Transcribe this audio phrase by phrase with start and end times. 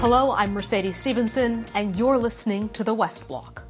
[0.00, 3.64] Hello, I'm Mercedes Stephenson, and you're listening to the West Block.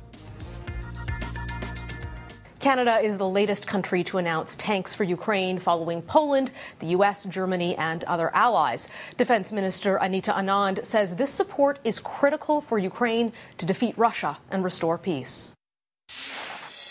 [2.61, 7.75] Canada is the latest country to announce tanks for Ukraine following Poland, the U.S., Germany,
[7.77, 8.89] and other allies.
[9.17, 14.63] Defense Minister Anita Anand says this support is critical for Ukraine to defeat Russia and
[14.63, 15.53] restore peace.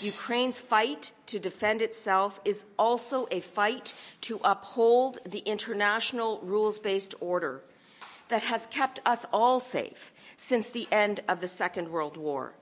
[0.01, 7.15] Ukraine's fight to defend itself is also a fight to uphold the international rules based
[7.21, 7.63] order
[8.29, 12.53] that has kept us all safe since the end of the Second World War.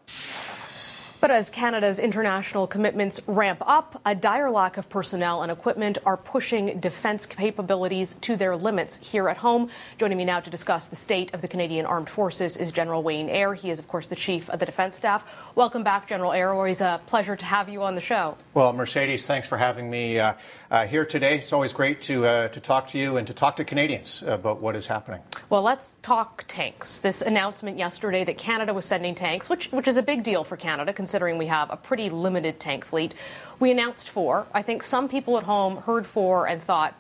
[1.20, 6.16] But as Canada's international commitments ramp up, a dire lack of personnel and equipment are
[6.16, 9.72] pushing defense capabilities to their limits here at home.
[9.98, 13.30] Joining me now to discuss the state of the Canadian Armed Forces is General Wayne
[13.30, 13.56] Eyre.
[13.56, 15.26] He is, of course, the Chief of the Defense Staff.
[15.56, 16.54] Welcome back, General Eyre.
[16.54, 18.38] Always a pleasure to have you on the show.
[18.58, 20.34] Well, Mercedes, thanks for having me uh,
[20.72, 21.38] uh, here today.
[21.38, 24.64] It's always great to, uh, to talk to you and to talk to Canadians about
[24.64, 25.22] what is happening.
[25.52, 27.00] Well, let's talk tanks.
[27.00, 30.58] This announcement yesterday that Canada was sending tanks, which, which is a big deal for
[30.58, 33.14] Canada, considering we have a pretty limited tank fleet.
[33.60, 34.48] We announced four.
[34.56, 36.96] I think some people at home heard four and thought,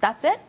[0.00, 0.40] that's it?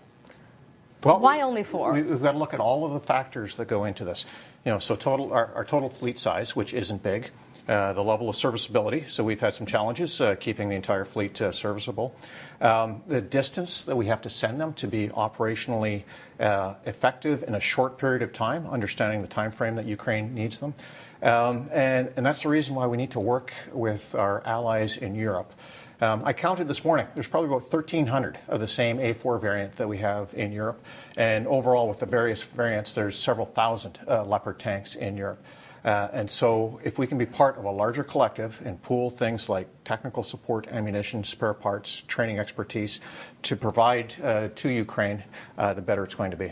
[1.03, 1.93] Well, Why only four?
[1.93, 4.25] We, have got to look at all of the factors that go into this.
[4.65, 7.29] You know, so total our, our total fleet size, which isn't big,
[7.69, 9.01] uh, the level of serviceability.
[9.01, 12.15] So we've had some challenges uh, keeping the entire fleet uh, serviceable.
[12.61, 16.03] Um, the distance that we have to send them to be operationally
[16.39, 20.59] uh, effective in a short period of time, understanding the time frame that Ukraine needs
[20.59, 20.73] them.
[21.21, 25.13] Um, and, and that's the reason why we need to work with our allies in
[25.13, 25.53] Europe.
[26.01, 27.05] Um, I counted this morning.
[27.13, 30.81] There's probably about 1,300 of the same A4 variant that we have in Europe.
[31.17, 35.43] And overall, with the various variants, there's several thousand uh, Leopard tanks in Europe.
[35.83, 39.49] Uh, and so, if we can be part of a larger collective and pool things
[39.49, 42.99] like technical support, ammunition, spare parts, training expertise
[43.43, 45.23] to provide uh, to Ukraine,
[45.57, 46.51] uh, the better it's going to be.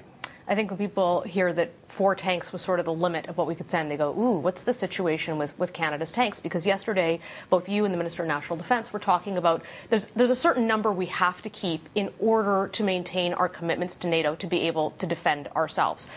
[0.49, 3.47] I think when people hear that four tanks was sort of the limit of what
[3.47, 6.39] we could send, they go, ooh, what's the situation with, with Canada's tanks?
[6.39, 7.19] Because yesterday,
[7.49, 10.65] both you and the Minister of National Defence were talking about there's, there's a certain
[10.65, 14.61] number we have to keep in order to maintain our commitments to NATO to be
[14.67, 16.07] able to defend ourselves.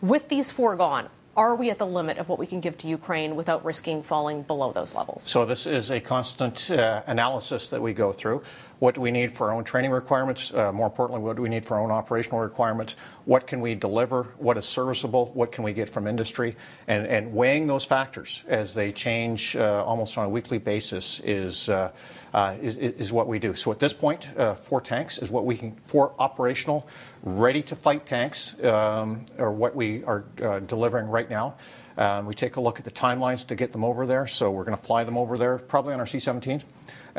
[0.00, 2.88] With these four gone, are we at the limit of what we can give to
[2.88, 5.22] Ukraine without risking falling below those levels?
[5.24, 8.42] So, this is a constant uh, analysis that we go through.
[8.80, 10.52] What do we need for our own training requirements?
[10.54, 12.96] Uh, more importantly, what do we need for our own operational requirements?
[13.26, 14.22] What can we deliver?
[14.38, 15.26] What is serviceable?
[15.34, 16.56] What can we get from industry?
[16.88, 21.68] And, and weighing those factors as they change uh, almost on a weekly basis is,
[21.68, 21.92] uh,
[22.32, 23.54] uh is, is, what we do.
[23.54, 26.88] So at this point, uh, four tanks is what we can, four operational,
[27.22, 31.56] ready to fight tanks um, are what we are uh, delivering right now.
[31.98, 34.26] Um, we take a look at the timelines to get them over there.
[34.26, 36.64] So we're going to fly them over there probably on our C 17s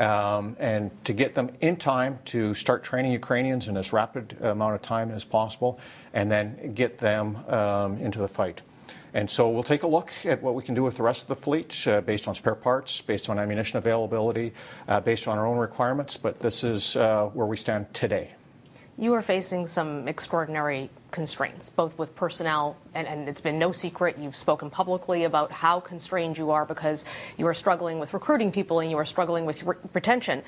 [0.02, 4.74] um, and to get them in time to start training Ukrainians in as rapid amount
[4.74, 5.78] of time as possible,
[6.12, 8.62] and then get them um, into the fight.
[9.14, 11.28] And so we'll take a look at what we can do with the rest of
[11.28, 14.52] the fleet uh, based on spare parts, based on ammunition availability,
[14.88, 16.16] uh, based on our own requirements.
[16.16, 18.34] But this is uh, where we stand today.
[18.98, 24.18] You are facing some extraordinary constraints, both with personnel, and, and, it's been no secret.
[24.18, 27.04] You've spoken publicly about how constrained you are because
[27.36, 30.42] you are struggling with recruiting people and you are struggling with re- retention.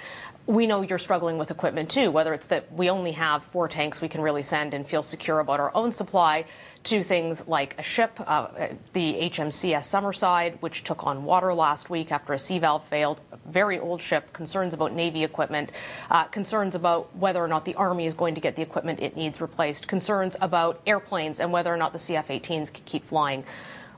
[0.46, 4.00] We know you're struggling with equipment too, whether it's that we only have four tanks
[4.00, 6.44] we can really send and feel secure about our own supply,
[6.84, 8.48] to things like a ship, uh,
[8.92, 13.38] the HMCS Summerside, which took on water last week after a sea valve failed, a
[13.50, 15.72] very old ship, concerns about Navy equipment,
[16.10, 19.16] uh, concerns about whether or not the Army is going to get the equipment it
[19.16, 23.44] needs replaced, concerns about airplanes and whether or not the CF 18s can keep flying.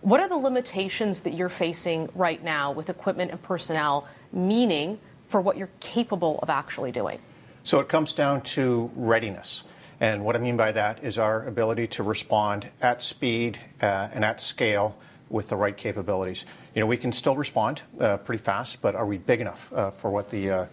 [0.01, 4.99] What are the limitations that you're facing right now with equipment and personnel, meaning
[5.29, 7.19] for what you're capable of actually doing?
[7.63, 9.65] So it comes down to readiness.
[10.01, 14.25] And what I mean by that is our ability to respond at speed uh, and
[14.25, 14.97] at scale
[15.31, 16.47] with the right capabilities.
[16.75, 19.91] You know, we can still respond uh, pretty fast, but are we big enough uh,
[19.91, 20.67] for what the uh,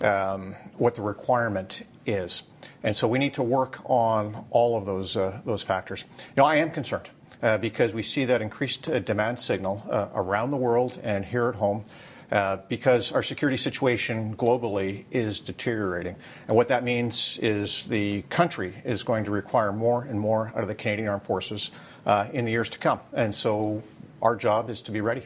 [0.00, 2.42] um, what the requirement is?
[2.82, 6.04] And so we need to work on all of those, uh, those factors.
[6.18, 7.10] You know, I am concerned
[7.42, 11.48] uh, because we see that increased uh, demand signal uh, around the world and here
[11.48, 11.84] at home.
[12.30, 16.16] Uh, because our security situation globally is deteriorating.
[16.48, 20.62] And what that means is the country is going to require more and more out
[20.62, 21.72] of the Canadian Armed Forces
[22.06, 23.00] uh, in the years to come.
[23.12, 23.82] And so
[24.22, 25.24] our job is to be ready.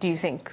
[0.00, 0.50] Do you think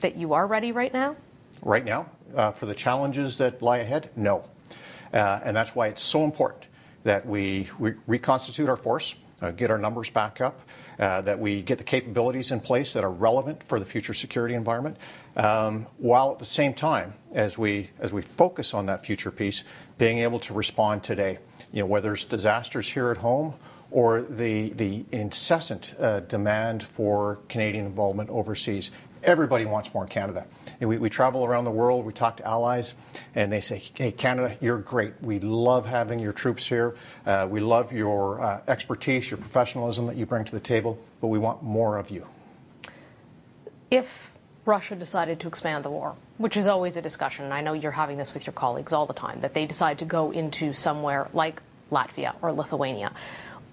[0.00, 1.14] that you are ready right now?
[1.62, 2.06] Right now,
[2.54, 4.42] for the challenges that lie ahead, no.
[5.12, 6.66] Uh, and that's why it's so important
[7.04, 10.60] that we re- reconstitute our force, uh, get our numbers back up,
[10.98, 14.54] uh, that we get the capabilities in place that are relevant for the future security
[14.54, 14.96] environment,
[15.36, 19.64] um, while at the same time, as we as we focus on that future piece,
[19.96, 21.38] being able to respond today.
[21.72, 23.54] You know, whether it's disasters here at home
[23.90, 28.90] or the, the incessant uh, demand for Canadian involvement overseas.
[29.22, 30.46] Everybody wants more Canada.
[30.80, 32.94] And we, we travel around the world, we talk to allies,
[33.34, 35.14] and they say, hey, Canada, you're great.
[35.22, 36.94] We love having your troops here.
[37.26, 41.28] Uh, we love your uh, expertise, your professionalism that you bring to the table, but
[41.28, 42.26] we want more of you.
[43.90, 44.30] If
[44.64, 47.90] Russia decided to expand the war, which is always a discussion, and I know you're
[47.90, 51.28] having this with your colleagues all the time, that they decide to go into somewhere
[51.32, 53.12] like Latvia or Lithuania.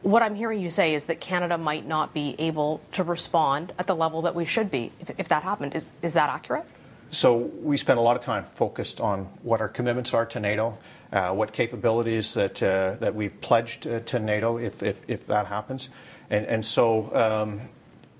[0.01, 3.87] What I'm hearing you say is that Canada might not be able to respond at
[3.87, 5.75] the level that we should be if, if that happened.
[5.75, 6.65] Is, is that accurate?
[7.09, 10.77] So we spend a lot of time focused on what our commitments are to NATO,
[11.11, 15.45] uh, what capabilities that uh, that we've pledged uh, to NATO if, if, if that
[15.45, 15.89] happens,
[16.29, 17.61] and and so um,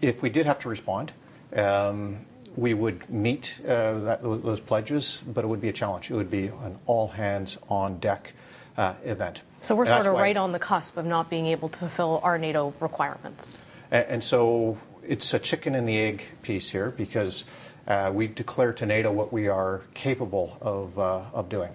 [0.02, 1.12] if we did have to respond,
[1.56, 2.26] um,
[2.56, 6.10] we would meet uh, that, those pledges, but it would be a challenge.
[6.10, 8.34] It would be an all hands on deck
[8.78, 9.42] uh, event.
[9.66, 12.38] So we're sort of right on the cusp of not being able to fulfill our
[12.38, 13.58] NATO requirements.
[13.90, 17.46] And, and so it's a chicken and the egg piece here because
[17.88, 21.72] uh, we declare to NATO what we are capable of, uh, of doing.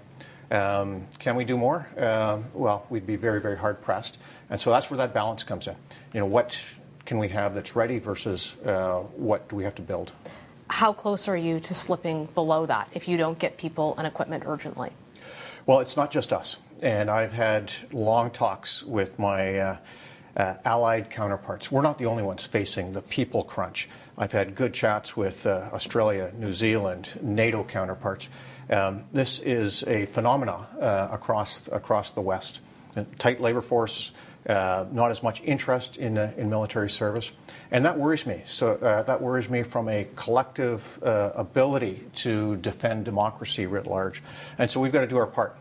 [0.53, 1.89] Um, can we do more?
[1.99, 4.19] Um, well, we'd be very, very hard pressed.
[4.51, 5.75] And so that's where that balance comes in.
[6.15, 6.63] You know, what
[7.07, 10.13] can we have that's ready versus uh, what do we have to build?
[10.69, 14.45] How close are you to slipping below that if you don't get people and equipment
[14.47, 14.93] urgently?
[15.67, 16.59] Well, it's not just us.
[16.83, 19.77] And I've had long talks with my uh,
[20.37, 21.71] uh, allied counterparts.
[21.71, 23.89] We're not the only ones facing the people crunch.
[24.17, 28.31] I've had good chats with uh, Australia, New Zealand, NATO counterparts.
[28.71, 32.61] Um, this is a phenomenon uh, across across the West.
[32.97, 34.13] A tight labor force,
[34.49, 37.33] uh, not as much interest in uh, in military service,
[37.71, 38.43] and that worries me.
[38.47, 44.23] So uh, that worries me from a collective uh, ability to defend democracy writ large,
[44.59, 45.57] and so we've got to do our part.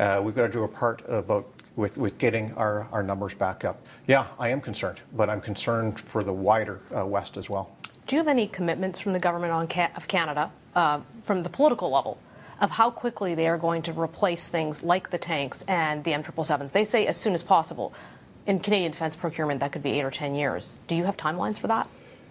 [0.00, 3.66] Uh, we've got to do our part about with, with getting our, our numbers back
[3.66, 3.84] up.
[4.06, 7.76] Yeah, I am concerned, but I'm concerned for the wider uh, West as well.
[8.06, 11.50] Do you have any commitments from the government on Ca- of Canada, uh, from the
[11.50, 12.18] political level,
[12.62, 16.72] of how quickly they are going to replace things like the tanks and the M777s?
[16.72, 17.92] They say as soon as possible.
[18.46, 20.72] In Canadian defence procurement, that could be eight or ten years.
[20.88, 21.86] Do you have timelines for that?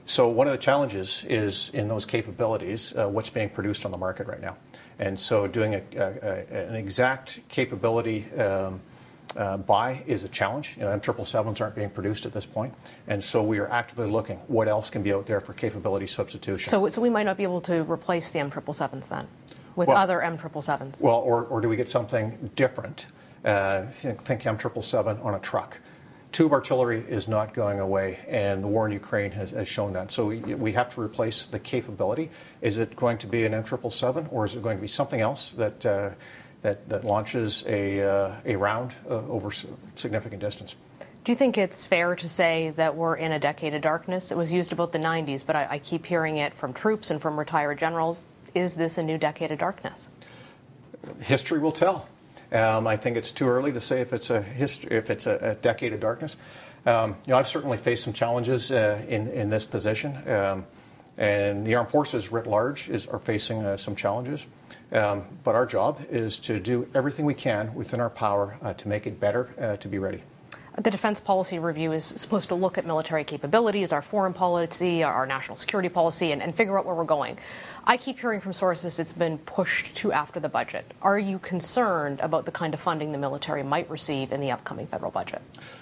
[0.10, 3.98] So one of the challenges is in those capabilities, uh, what's being produced on the
[3.98, 4.58] market right now.
[4.98, 8.82] And so doing a, a, an exact capability um,
[9.36, 10.76] uh, buy is a challenge.
[10.78, 12.74] You know, M777s aren't being produced at this point,
[13.08, 16.72] and so we are actively looking what else can be out there for capability substitution.
[16.72, 19.28] So, so we might not be able to replace the M777s then
[19.76, 21.02] with well, other M777s.
[21.02, 23.06] Well, or, or do we get something different?
[23.46, 25.80] Uh, think, think M777 on a truck.
[26.32, 30.12] Tube artillery is not going away, and the war in Ukraine has, has shown that.
[30.12, 32.30] So we, we, have to replace the capability.
[32.62, 35.52] Is it going to be an M777, or is it going to be something else
[35.54, 36.12] that uh,
[36.62, 39.52] that, that launches a, uh, a round uh, over
[39.96, 40.76] significant distance.
[41.26, 44.32] Do you think it's fair to say that we're in a decade of darkness?
[44.32, 47.22] It was used about the 90s, but I, I keep hearing it from troops and
[47.22, 48.24] from retired generals.
[48.56, 50.08] Is this a new decade of darkness?
[51.20, 52.08] History will tell.
[52.52, 55.38] Um, I think it's too early to say if it's a history, if it's a,
[55.42, 56.38] a decade of darkness.
[56.86, 60.66] Um, you know, I've certainly faced some challenges uh, in in this position, um,
[61.18, 64.48] and the armed forces writ large is, are facing uh, some challenges.
[64.92, 68.88] Um, but our job is to do everything we can within our power uh, to
[68.88, 70.24] make it better, uh, to be ready.
[70.82, 75.26] The Defense Policy Review is supposed to look at military capabilities, our foreign policy, our
[75.26, 77.38] national security policy, and, and figure out where we're going.
[77.84, 80.94] I keep hearing from sources it's been pushed to after the budget.
[81.02, 84.88] Are you concerned about the kind of funding the military might receive in the upcoming
[84.88, 85.42] federal budget?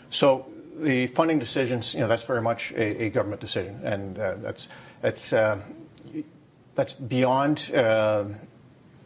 [0.10, 0.48] So
[0.80, 4.68] the funding decisions, you know, that's very much a, a government decision, and uh, that's
[5.01, 5.60] that's uh,
[6.74, 8.24] that's beyond uh,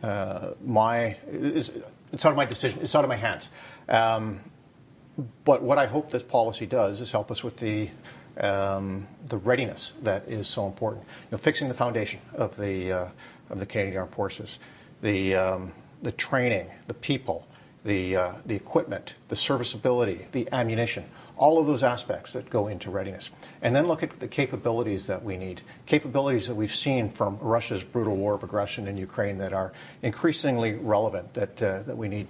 [0.01, 1.69] uh, my it's,
[2.13, 2.79] it's out of my decision.
[2.81, 3.49] It's out of my hands.
[3.89, 4.39] Um,
[5.43, 7.89] but what I hope this policy does is help us with the
[8.39, 11.03] um, the readiness that is so important.
[11.03, 13.07] You know, fixing the foundation of the uh,
[13.49, 14.59] of the Canadian Armed Forces,
[15.01, 17.47] the um, the training, the people,
[17.83, 21.05] the uh, the equipment, the serviceability, the ammunition
[21.41, 23.31] all of those aspects that go into readiness.
[23.63, 27.83] And then look at the capabilities that we need, capabilities that we've seen from Russia's
[27.83, 32.27] brutal war of aggression in Ukraine that are increasingly relevant that, uh, that we need.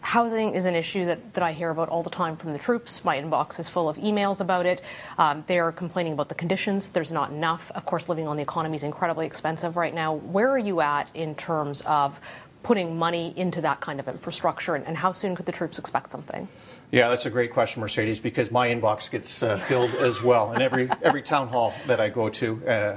[0.00, 3.04] Housing is an issue that, that I hear about all the time from the troops.
[3.04, 4.80] My inbox is full of emails about it.
[5.18, 6.86] Um, they're complaining about the conditions.
[6.86, 7.70] There's not enough.
[7.74, 10.14] Of course, living on the economy is incredibly expensive right now.
[10.14, 12.18] Where are you at in terms of
[12.62, 16.10] putting money into that kind of infrastructure, and, and how soon could the troops expect
[16.10, 16.48] something?
[16.90, 20.52] Yeah, that's a great question, Mercedes, because my inbox gets uh, filled as well.
[20.52, 22.96] And every, every town hall that I go to, uh,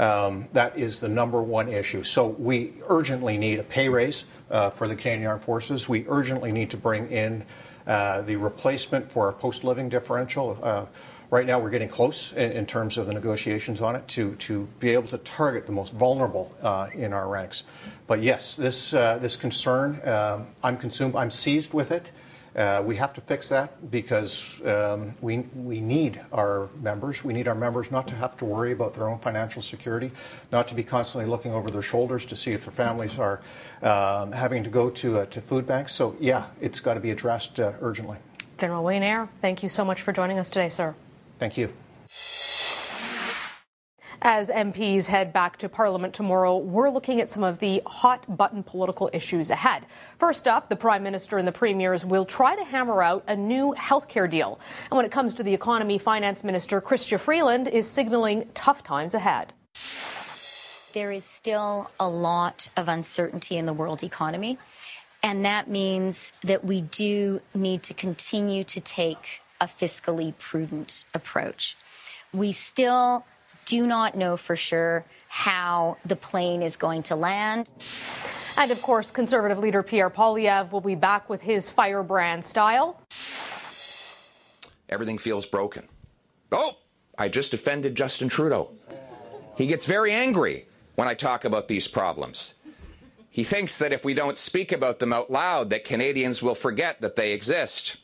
[0.00, 2.02] um, that is the number one issue.
[2.02, 5.88] So we urgently need a pay raise uh, for the Canadian Armed Forces.
[5.88, 7.44] We urgently need to bring in
[7.86, 10.54] Uh, the replacement for our post living differential.
[10.62, 10.84] Uh,
[11.30, 14.94] right now, we're getting close in, terms of the negotiations on it to, to be
[14.94, 17.64] able to target the most vulnerable uh, in our ranks.
[18.06, 22.12] But yes, this, uh, this concern, um, I'm consumed, I'm seized with it.
[22.56, 27.22] Uh, we have to fix that because um, we, we need our members.
[27.22, 30.10] We need our members not to have to worry about their own financial security,
[30.50, 33.40] not to be constantly looking over their shoulders to see if their families are
[33.82, 35.94] um, having to go to, uh, to food banks.
[35.94, 38.18] So, yeah, it's got to be addressed uh, urgently.
[38.58, 40.94] General Wayne Eyre, thank you so much for joining us today, sir.
[41.38, 41.72] Thank you.
[44.22, 48.62] As MPs head back to Parliament tomorrow, we're looking at some of the hot button
[48.62, 49.86] political issues ahead.
[50.18, 53.74] First up, the Prime Minister and the Premiers will try to hammer out a new
[53.78, 54.60] healthcare deal.
[54.90, 59.14] And when it comes to the economy, Finance Minister Chrystia Freeland is signaling tough times
[59.14, 59.54] ahead.
[60.92, 64.58] There is still a lot of uncertainty in the world economy.
[65.22, 71.78] And that means that we do need to continue to take a fiscally prudent approach.
[72.34, 73.24] We still
[73.70, 77.72] do not know for sure how the plane is going to land.
[78.58, 83.00] And of course, Conservative leader Pierre Poilievre will be back with his firebrand style.
[84.88, 85.86] Everything feels broken.
[86.50, 86.78] Oh,
[87.16, 88.72] I just offended Justin Trudeau.
[89.56, 92.54] He gets very angry when I talk about these problems.
[93.30, 97.00] He thinks that if we don't speak about them out loud, that Canadians will forget
[97.02, 97.98] that they exist.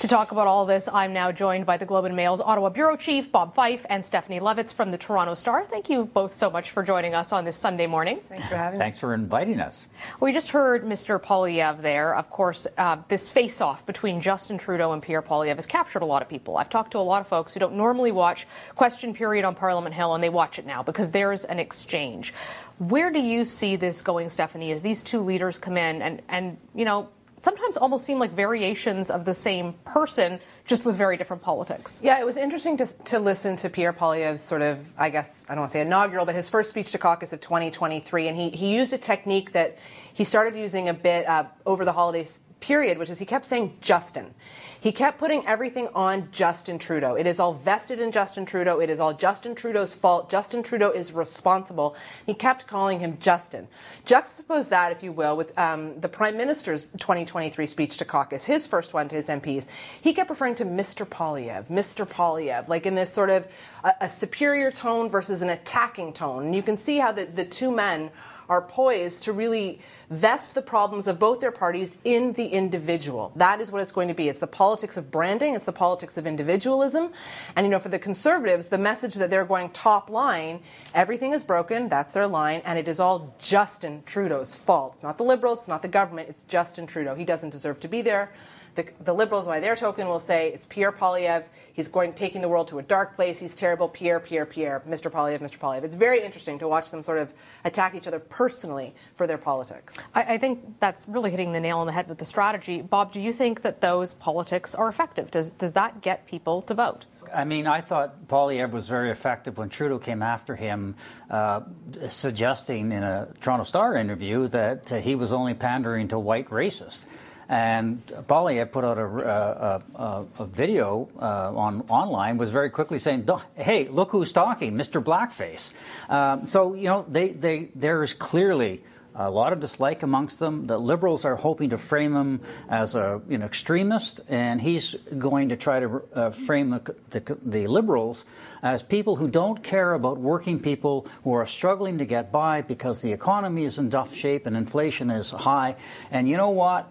[0.00, 2.96] To talk about all this, I'm now joined by the Globe and Mail's Ottawa bureau
[2.96, 5.64] chief, Bob Fife, and Stephanie Levitz from the Toronto Star.
[5.64, 8.20] Thank you both so much for joining us on this Sunday morning.
[8.28, 8.84] Thanks for having me.
[8.84, 9.88] Thanks for inviting us.
[10.20, 11.20] We just heard Mr.
[11.20, 12.14] Poilievre there.
[12.14, 16.22] Of course, uh, this face-off between Justin Trudeau and Pierre Poilievre has captured a lot
[16.22, 16.58] of people.
[16.58, 19.96] I've talked to a lot of folks who don't normally watch Question Period on Parliament
[19.96, 22.32] Hill, and they watch it now because there's an exchange.
[22.78, 26.56] Where do you see this going, Stephanie, as these two leaders come in and, and
[26.72, 31.42] you know, sometimes almost seem like variations of the same person just with very different
[31.42, 31.98] politics.
[32.02, 35.54] Yeah, it was interesting to, to listen to Pierre Poilievre's sort of, I guess, I
[35.54, 38.28] don't want to say inaugural, but his first speech to caucus of 2023.
[38.28, 39.78] And he, he used a technique that
[40.12, 43.78] he started using a bit uh, over the holidays period, which is he kept saying
[43.80, 44.34] Justin.
[44.80, 47.16] He kept putting everything on Justin Trudeau.
[47.16, 48.78] It is all vested in Justin Trudeau.
[48.78, 50.30] It is all Justin Trudeau's fault.
[50.30, 51.96] Justin Trudeau is responsible.
[52.26, 53.66] He kept calling him Justin.
[54.06, 58.68] Juxtapose that, if you will, with um, the Prime Minister's 2023 speech to caucus, his
[58.68, 59.66] first one to his MPs.
[60.00, 61.06] He kept referring to Mr.
[61.06, 62.08] Poilievre, Mr.
[62.08, 63.48] Poilievre, like in this sort of
[63.82, 66.46] a, a superior tone versus an attacking tone.
[66.46, 68.10] And you can see how the, the two men
[68.48, 73.32] are poised to really vest the problems of both their parties in the individual.
[73.36, 74.28] That is what it's going to be.
[74.28, 77.12] It's the politics of branding, it's the politics of individualism.
[77.56, 80.60] And, you know, for the conservatives, the message that they're going top line
[80.94, 84.94] everything is broken, that's their line, and it is all Justin Trudeau's fault.
[84.94, 87.14] It's not the Liberals, it's not the government, it's Justin Trudeau.
[87.14, 88.32] He doesn't deserve to be there.
[88.78, 91.46] The, the, Liberals, by their token, will say it's Pierre Poilievre.
[91.72, 93.40] He's going taking the world to a dark place.
[93.40, 93.88] He's terrible.
[93.88, 94.84] Pierre, Pierre, Pierre.
[94.88, 95.10] Mr.
[95.10, 95.58] Poilievre, Mr.
[95.58, 95.82] Poilievre.
[95.82, 97.32] It's very interesting to watch them sort of
[97.64, 99.96] attack each other personally for their politics.
[100.14, 102.80] I, I think that's really hitting the nail on the head with the strategy.
[102.80, 105.32] Bob, do you think that those politics are effective?
[105.32, 107.06] Does does that get people to vote?
[107.34, 110.94] I mean, I thought Poilievre was very effective when Trudeau came after him,
[111.30, 111.62] uh,
[112.08, 117.02] suggesting in a Toronto Star interview that uh, he was only pandering to white racists.
[117.48, 122.98] And Poilievre put out a, a, a, a video uh, on online, was very quickly
[122.98, 125.02] saying, "Hey, look who's talking, Mr.
[125.02, 125.72] Blackface."
[126.10, 128.82] Um, so you know, they, they, there is clearly
[129.18, 130.66] a lot of dislike amongst them.
[130.66, 135.56] The liberals are hoping to frame him as a know, extremist, and he's going to
[135.56, 138.24] try to uh, frame the, the, the, liberals
[138.62, 143.02] as people who don't care about working people who are struggling to get by because
[143.02, 145.74] the economy is in tough shape and inflation is high.
[146.12, 146.88] And you know what?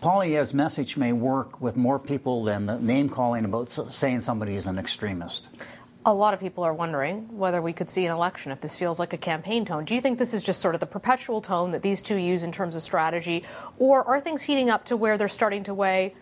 [0.00, 4.68] Poilievre's message may work with more people than the name calling about saying somebody is
[4.68, 5.48] an extremist.
[6.06, 9.00] A lot of people are wondering whether we could see an election if this feels
[9.00, 9.84] like a campaign tone.
[9.84, 12.44] Do you think this is just sort of the perpetual tone that these two use
[12.44, 13.42] in terms of strategy,
[13.76, 16.14] or are things heating up to where they're starting to weigh?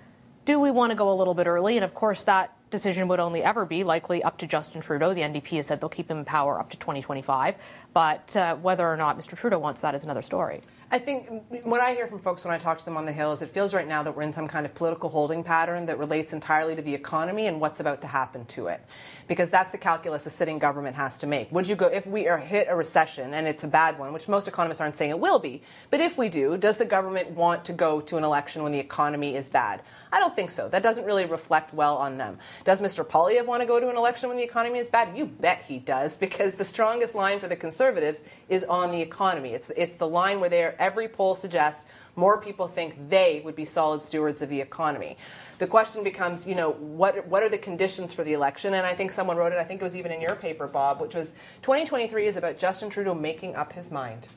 [0.47, 1.77] Do we want to go a little bit early?
[1.77, 5.15] And of course, that decision would only ever be likely up to Justin Trudeau.
[5.15, 7.55] The NDP has said they'll keep him in power up to 2025.
[7.93, 9.37] But uh, whether or not Mr.
[9.39, 10.61] Trudeau wants that is another story.
[10.89, 11.27] I think
[11.65, 13.49] what I hear from folks when I talk to them on the Hill is it
[13.49, 16.77] feels right now that we're in some kind of political holding pattern that relates entirely
[16.77, 18.81] to the economy and what's about to happen to it.
[19.27, 21.51] Because that's the calculus a sitting government has to make.
[21.51, 24.29] Would you go, if we are hit a recession and it's a bad one, which
[24.29, 27.65] most economists aren't saying it will be, but if we do, does the government want
[27.65, 29.83] to go to an election when the economy is bad?
[30.17, 30.67] I don't think so.
[30.71, 32.39] That doesn't really reflect well on them.
[32.65, 33.07] Does Mr.
[33.07, 35.15] Poilievre want to go to an election when the economy is bad?
[35.15, 39.53] You bet he does, because the strongest line for the conservatives is on the economy.
[39.53, 41.85] It's, it's the line where they're every poll suggests
[42.17, 45.19] more people think they would be solid stewards of the economy.
[45.59, 48.73] The question becomes, you know, what what are the conditions for the election?
[48.73, 49.59] And I think someone wrote it.
[49.59, 52.89] I think it was even in your paper, Bob, which was 2023 is about Justin
[52.89, 54.29] Trudeau making up his mind.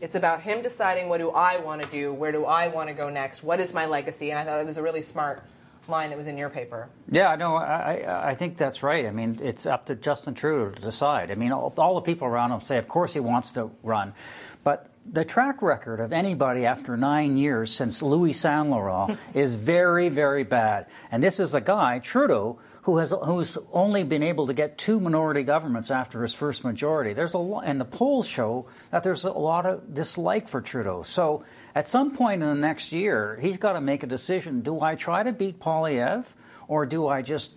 [0.00, 2.94] It's about him deciding what do I want to do, where do I want to
[2.94, 5.42] go next, what is my legacy, and I thought it was a really smart
[5.88, 6.88] line that was in your paper.
[7.10, 9.06] Yeah, no, I, I think that's right.
[9.06, 11.30] I mean, it's up to Justin Trudeau to decide.
[11.30, 14.12] I mean, all, all the people around him say, of course, he wants to run,
[14.64, 20.08] but the track record of anybody after nine years since Louis Saint Laurent is very,
[20.08, 20.86] very bad.
[21.10, 22.58] And this is a guy, Trudeau,
[22.88, 27.12] who has who's only been able to get two minority governments after his first majority.
[27.12, 31.02] There's a and the polls show that there's a lot of dislike for Trudeau.
[31.02, 34.80] So at some point in the next year, he's got to make a decision: Do
[34.80, 36.24] I try to beat Poilievre,
[36.66, 37.52] or do I just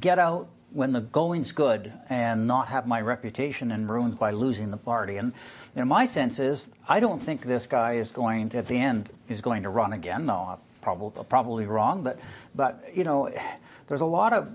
[0.00, 4.70] get out when the going's good and not have my reputation in ruins by losing
[4.70, 5.16] the party?
[5.16, 5.32] And
[5.74, 8.76] you know, my sense is I don't think this guy is going to, at the
[8.76, 10.26] end is going to run again.
[10.26, 12.20] No, probably probably wrong, but
[12.54, 13.32] but you know,
[13.86, 14.48] there's a lot of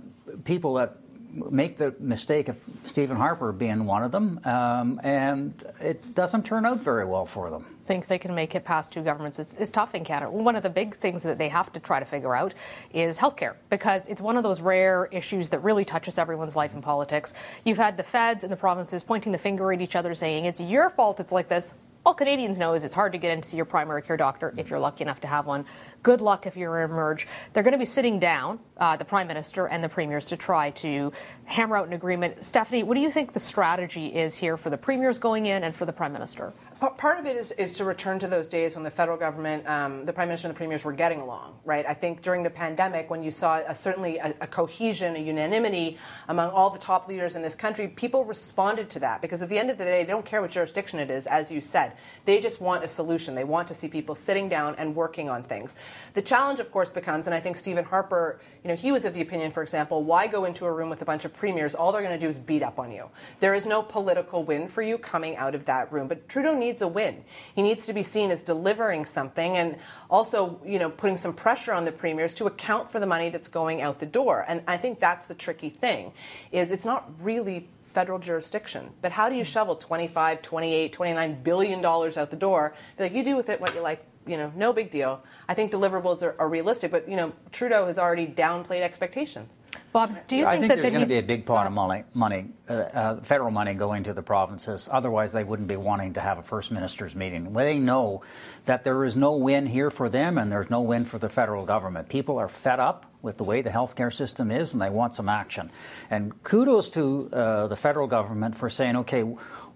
[0.43, 0.97] people that
[1.33, 6.65] make the mistake of Stephen Harper being one of them, um, and it doesn't turn
[6.65, 7.65] out very well for them.
[7.85, 10.31] Think they can make it past two governments is, is tough in Canada.
[10.31, 12.53] One of the big things that they have to try to figure out
[12.93, 16.81] is healthcare because it's one of those rare issues that really touches everyone's life in
[16.81, 17.33] politics.
[17.63, 20.61] You've had the feds and the provinces pointing the finger at each other, saying it's
[20.61, 21.73] your fault it's like this
[22.09, 24.51] all Canadians know is it's hard to get in to see your primary care doctor
[24.57, 25.63] if you're lucky enough to have one.
[26.01, 27.27] Good luck if you're emerge.
[27.53, 30.71] They're going to be sitting down, uh, the prime minister and the premiers, to try
[30.71, 31.13] to
[31.45, 32.43] hammer out an agreement.
[32.43, 35.75] Stephanie, what do you think the strategy is here for the premiers going in and
[35.75, 36.51] for the prime minister?
[36.79, 40.05] Part of it is, is to return to those days when the federal government, um,
[40.05, 41.85] the prime minister and the premiers were getting along, right?
[41.85, 45.97] I think during the pandemic, when you saw a, certainly a, a, cohesion, a unanimity
[46.29, 49.59] among all the top leaders in this country, people responded to that because at the
[49.59, 51.91] end of the day, they don't care what jurisdiction it is, as you said.
[52.23, 53.35] They just want a solution.
[53.35, 55.75] They want to see people sitting down and working on things.
[56.13, 59.13] The challenge, of course, becomes, and I think Stephen Harper, you know, he was of
[59.13, 61.75] the opinion, for example, why go into a room with a bunch of premiers?
[61.75, 63.09] All they're going to do is beat up on you.
[63.41, 66.07] There is no political win for you coming out of that room.
[66.07, 67.23] But Trudeau needs needs a win.
[67.55, 69.77] He needs to be seen as delivering something and
[70.09, 73.47] also, you know, putting some pressure on the premiers to account for the money that's
[73.47, 74.45] going out the door.
[74.47, 76.13] And I think that's the tricky thing
[76.51, 78.91] is it's not really federal jurisdiction.
[79.01, 82.75] But how do you shovel 25, 28, 29 billion dollars out the door?
[82.97, 85.23] Be like you do with it what you like, you know, no big deal.
[85.47, 89.57] I think deliverables are, are realistic, but you know, Trudeau has already downplayed expectations.
[89.91, 91.73] Bob, do you I think, think that there's going to be a big pot of
[91.73, 94.87] money, money uh, uh, federal money going to the provinces.
[94.91, 97.53] Otherwise, they wouldn't be wanting to have a first ministers meeting.
[97.53, 98.21] They know
[98.65, 101.65] that there is no win here for them, and there's no win for the federal
[101.65, 102.07] government.
[102.07, 105.29] People are fed up with the way the healthcare system is, and they want some
[105.29, 105.71] action.
[106.09, 109.25] And kudos to uh, the federal government for saying, okay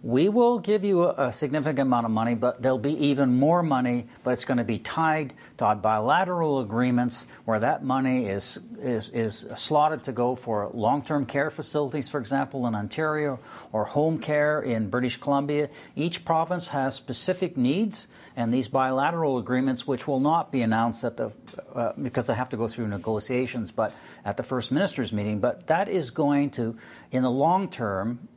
[0.03, 3.63] we will give you a, a, significant amount of money, but there'll be even more
[3.63, 9.07] money, but it's going to be tied to bilateral agreements where that money is, is,
[9.09, 13.39] is slotted to go for long term care facilities, for example, in Ontario,
[13.71, 15.69] or home care in British Columbia.
[15.95, 21.17] Each province has specific needs, and these bilateral agreements, which will not be announced at
[21.17, 21.31] the,
[21.75, 23.93] uh, because they have to go through negotiations, but
[24.25, 26.77] at the First Ministers meeting, but that is going to,
[27.11, 28.27] in the long term,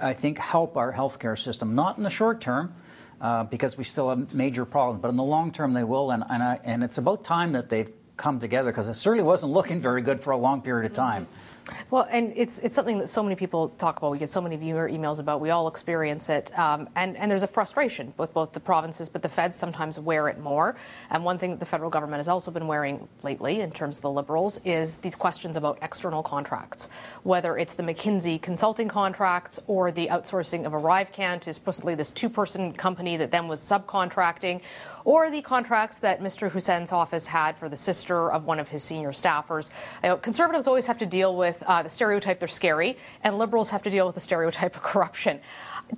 [0.00, 1.74] I think, help our healthcare system.
[1.74, 2.74] Not in the short term,
[3.20, 6.10] uh, because we still have major problems, but in the long term they will.
[6.10, 9.52] And, and, I, and it's about time that they've come together because it certainly wasn't
[9.52, 11.24] looking very good for a long period of time.
[11.24, 11.61] Mm-hmm.
[11.90, 14.10] Well, and it's it's something that so many people talk about.
[14.10, 15.40] We get so many viewer emails about.
[15.40, 19.22] We all experience it, um, and and there's a frustration with both the provinces, but
[19.22, 20.76] the feds sometimes wear it more.
[21.10, 24.02] And one thing that the federal government has also been wearing lately, in terms of
[24.02, 26.88] the Liberals, is these questions about external contracts,
[27.22, 32.72] whether it's the McKinsey consulting contracts or the outsourcing of ArriveCan to supposedly this two-person
[32.72, 34.60] company that then was subcontracting
[35.04, 36.50] or the contracts that Mr.
[36.50, 39.70] Hussen's office had for the sister of one of his senior staffers.
[40.02, 43.70] You know, conservatives always have to deal with uh, the stereotype they're scary, and liberals
[43.70, 45.40] have to deal with the stereotype of corruption.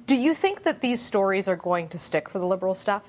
[0.07, 3.03] Do you think that these stories are going to stick for the liberal stuff?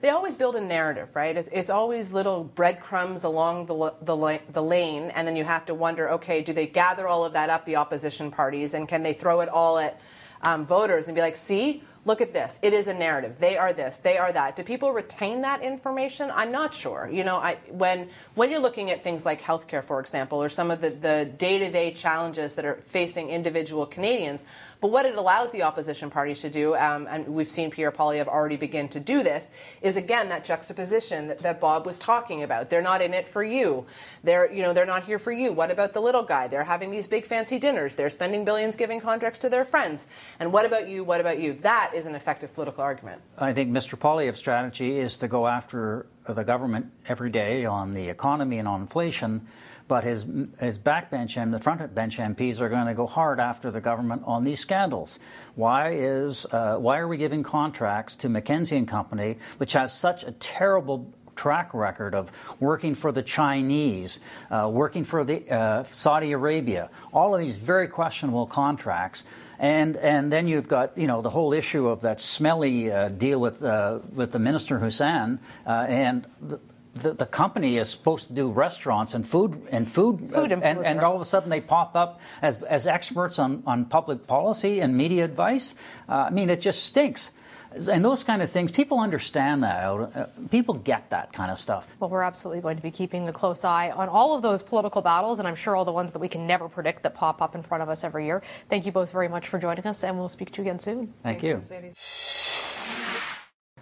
[0.00, 1.36] They always build a narrative, right?
[1.36, 5.74] It's, it's always little breadcrumbs along the, the, the lane, and then you have to
[5.74, 9.12] wonder okay, do they gather all of that up, the opposition parties, and can they
[9.12, 10.00] throw it all at
[10.42, 12.58] um, voters and be like, see, look at this.
[12.62, 13.36] It is a narrative.
[13.38, 13.98] They are this.
[13.98, 14.56] They are that.
[14.56, 16.32] Do people retain that information?
[16.34, 17.08] I'm not sure.
[17.12, 20.72] You know, I, when when you're looking at things like healthcare, for example, or some
[20.72, 24.44] of the, the day-to-day challenges that are facing individual Canadians,
[24.80, 28.28] but what it allows the opposition parties to do, um, and we've seen Pierre Poilievre
[28.28, 29.50] already begin to do this,
[29.82, 32.70] is again that juxtaposition that, that, Bob was talking about.
[32.70, 33.86] They're not in it for you.
[34.22, 35.52] They're you know they're not here for you.
[35.52, 36.46] What about the little guy?
[36.46, 37.96] They're having these big fancy dinners.
[37.96, 40.06] They're spending billions giving contracts to their friends.
[40.38, 41.02] And what about you?
[41.02, 41.54] What about you?
[41.54, 43.20] That is an effective political argument.
[43.36, 43.98] I think Mr.
[43.98, 48.82] Poilievre's strategy is to go after the government every day on the economy and on
[48.82, 49.46] inflation,
[49.88, 50.26] but his
[50.60, 54.22] his backbench and the front bench MPs are going to go hard after the government
[54.24, 55.18] on these scandals.
[55.54, 60.24] Why is uh, why are we giving contracts to McKinsey and Company, which has such
[60.24, 64.18] a terrible track record of working for the Chinese,
[64.50, 69.24] uh, working for the uh, Saudi Arabia, all of these very questionable contracts.
[69.58, 73.40] And and then you've got you know the whole issue of that smelly uh, deal
[73.40, 76.26] with uh, with the minister Hussen uh, and.
[76.40, 76.60] The,
[76.94, 81.00] the, the, company is supposed to do restaurants and food and food, food and, and,
[81.00, 84.96] all of a sudden they pop up as, as experts on, on public policy and
[84.96, 85.76] media advice.
[86.08, 87.30] Uh, I mean, it just stinks
[87.72, 89.84] and those kind of things, people understand that.
[89.84, 91.86] Uh, people get that kind of stuff.
[92.00, 95.02] Well, we're absolutely going to be keeping a close eye on all of those political
[95.02, 97.54] battles, and I'm sure all the ones that we can never predict that pop up
[97.54, 98.42] in front of us every year.
[98.68, 101.14] Thank you both very much for joining us, and we'll speak to you again soon.
[101.22, 102.37] Thank Thanks, you.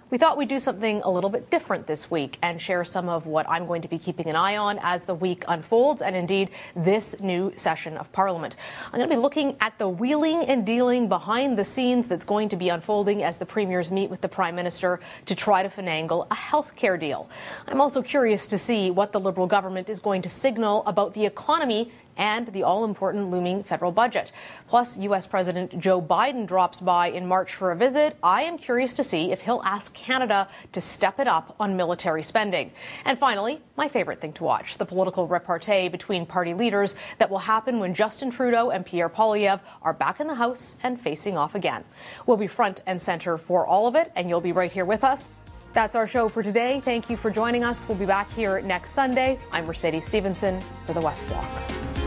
[0.08, 3.26] We thought we'd do something a little bit different this week and share some of
[3.26, 6.50] what I'm going to be keeping an eye on as the week unfolds and indeed
[6.76, 8.54] this new session of Parliament.
[8.86, 12.50] I'm going to be looking at the wheeling and dealing behind the scenes that's going
[12.50, 16.28] to be unfolding as the premiers meet with the Prime Minister to try to finagle
[16.30, 17.28] a health care deal.
[17.66, 21.26] I'm also curious to see what the Liberal government is going to signal about the
[21.26, 24.32] economy and the all important looming federal budget.
[24.68, 25.26] Plus, U.S.
[25.26, 28.16] President Joe Biden drops by in March for a visit.
[28.22, 32.22] I am curious to see if he'll ask Canada to step it up on military
[32.22, 32.72] spending.
[33.04, 37.38] And finally, my favorite thing to watch the political repartee between party leaders that will
[37.38, 41.54] happen when Justin Trudeau and Pierre Poilievre are back in the House and facing off
[41.54, 41.84] again.
[42.26, 45.04] We'll be front and center for all of it, and you'll be right here with
[45.04, 45.30] us.
[45.72, 46.80] That's our show for today.
[46.80, 47.86] Thank you for joining us.
[47.86, 49.38] We'll be back here next Sunday.
[49.52, 52.05] I'm Mercedes Stephenson for the West Block.